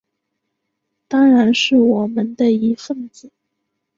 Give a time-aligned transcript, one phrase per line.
[1.07, 3.29] 当然是我们的一分子